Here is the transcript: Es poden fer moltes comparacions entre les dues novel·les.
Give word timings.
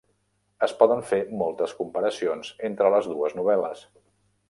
Es 0.67 0.73
poden 0.79 1.03
fer 1.09 1.19
moltes 1.43 1.77
comparacions 1.83 2.53
entre 2.71 2.93
les 2.97 3.15
dues 3.15 3.41
novel·les. 3.43 3.89